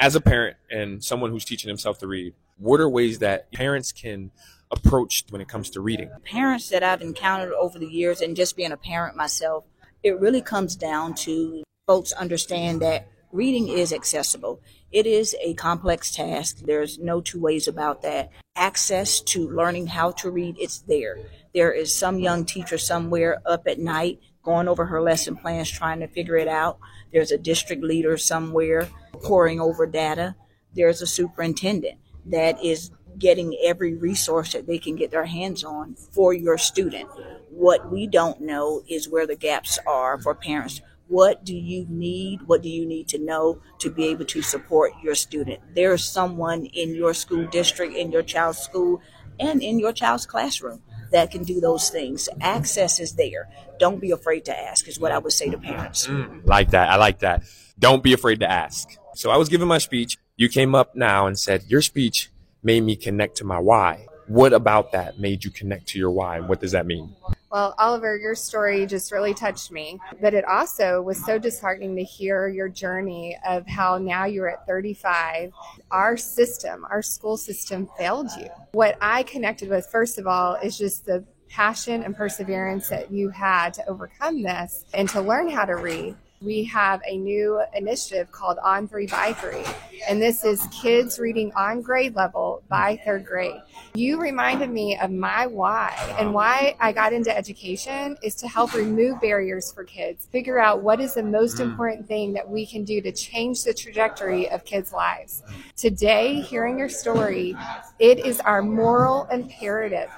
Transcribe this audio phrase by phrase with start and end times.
[0.00, 3.92] As a parent and someone who's teaching himself to read, what are ways that parents
[3.92, 4.30] can
[4.70, 6.10] approach when it comes to reading?
[6.24, 9.64] Parents that I've encountered over the years, and just being a parent myself,
[10.02, 14.62] it really comes down to folks understand that reading is accessible.
[14.90, 16.60] It is a complex task.
[16.64, 18.30] There's no two ways about that.
[18.56, 21.18] Access to learning how to read, it's there.
[21.52, 26.00] There is some young teacher somewhere up at night going over her lesson plans, trying
[26.00, 26.78] to figure it out.
[27.12, 28.88] There's a district leader somewhere
[29.22, 30.36] poring over data.
[30.74, 35.94] There's a superintendent that is getting every resource that they can get their hands on
[35.94, 37.08] for your student.
[37.50, 40.80] What we don't know is where the gaps are for parents.
[41.08, 42.42] What do you need?
[42.46, 45.60] What do you need to know to be able to support your student?
[45.74, 49.02] There is someone in your school district, in your child's school,
[49.40, 52.28] and in your child's classroom that can do those things.
[52.40, 53.48] Access is there.
[53.78, 56.06] Don't be afraid to ask, is what I would say to parents.
[56.06, 56.88] Mm, like that.
[56.90, 57.42] I like that.
[57.78, 58.88] Don't be afraid to ask.
[59.14, 60.18] So I was giving my speech.
[60.36, 62.30] You came up now and said, Your speech
[62.62, 64.06] made me connect to my why.
[64.26, 66.36] What about that made you connect to your why?
[66.36, 67.14] And what does that mean?
[67.50, 69.98] Well, Oliver, your story just really touched me.
[70.20, 74.66] But it also was so disheartening to hear your journey of how now you're at
[74.66, 75.52] 35.
[75.90, 78.48] Our system, our school system failed you.
[78.72, 83.28] What I connected with, first of all, is just the passion and perseverance that you
[83.30, 88.32] had to overcome this and to learn how to read we have a new initiative
[88.32, 89.62] called On Three by Three,
[90.08, 93.60] and this is kids reading on grade level by third grade.
[93.94, 98.72] You reminded me of my why, and why I got into education is to help
[98.72, 101.64] remove barriers for kids, figure out what is the most mm.
[101.64, 105.42] important thing that we can do to change the trajectory of kids' lives.
[105.76, 107.54] Today, hearing your story,
[107.98, 110.10] it is our moral imperative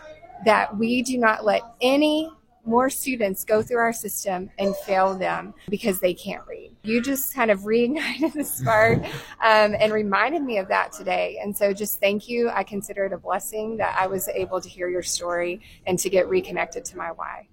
[0.44, 2.30] that we do not let any
[2.64, 6.74] more students go through our system and fail them because they can't read.
[6.84, 9.02] You just kind of reignited the spark
[9.42, 11.38] um, and reminded me of that today.
[11.42, 12.50] And so just thank you.
[12.50, 16.08] I consider it a blessing that I was able to hear your story and to
[16.08, 17.48] get reconnected to my why.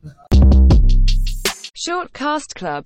[1.73, 2.85] Short Cast Club